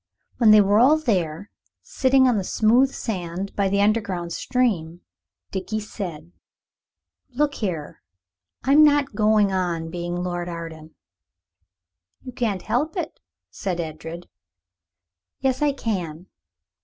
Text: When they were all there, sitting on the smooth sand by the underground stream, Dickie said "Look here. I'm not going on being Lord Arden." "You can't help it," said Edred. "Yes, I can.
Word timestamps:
When 0.39 0.49
they 0.49 0.61
were 0.61 0.79
all 0.79 0.97
there, 0.97 1.51
sitting 1.83 2.27
on 2.27 2.39
the 2.39 2.43
smooth 2.43 2.91
sand 2.91 3.55
by 3.55 3.69
the 3.69 3.81
underground 3.83 4.33
stream, 4.33 5.01
Dickie 5.51 5.79
said 5.79 6.31
"Look 7.35 7.53
here. 7.53 8.01
I'm 8.63 8.83
not 8.83 9.13
going 9.13 9.51
on 9.51 9.91
being 9.91 10.15
Lord 10.15 10.49
Arden." 10.49 10.95
"You 12.23 12.31
can't 12.31 12.63
help 12.63 12.97
it," 12.97 13.19
said 13.51 13.79
Edred. 13.79 14.27
"Yes, 15.39 15.61
I 15.61 15.71
can. 15.71 16.25